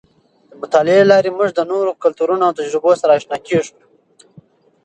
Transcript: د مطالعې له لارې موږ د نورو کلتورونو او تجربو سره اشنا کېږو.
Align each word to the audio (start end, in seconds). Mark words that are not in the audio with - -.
د 0.49 0.51
مطالعې 0.61 0.99
له 1.05 1.09
لارې 1.11 1.29
موږ 1.37 1.49
د 1.53 1.59
نورو 1.71 1.91
کلتورونو 2.03 2.43
او 2.47 2.57
تجربو 2.59 2.91
سره 3.01 3.11
اشنا 3.17 3.37
کېږو. 3.47 3.75